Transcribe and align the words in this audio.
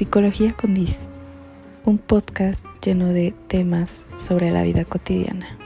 Psicología 0.00 0.54
con 0.58 0.72
Dis, 0.72 0.98
un 1.84 1.98
podcast 1.98 2.64
lleno 2.82 3.08
de 3.08 3.34
temas 3.48 4.00
sobre 4.16 4.50
la 4.50 4.62
vida 4.62 4.86
cotidiana. 4.86 5.59